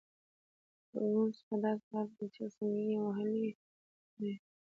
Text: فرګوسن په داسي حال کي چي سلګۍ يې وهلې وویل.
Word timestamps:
فرګوسن 0.89 1.41
په 1.47 1.55
داسي 1.63 1.85
حال 1.93 2.07
کي 2.17 2.25
چي 2.33 2.43
سلګۍ 2.55 2.83
يې 2.91 2.97
وهلې 3.05 3.39
وویل. 3.39 3.57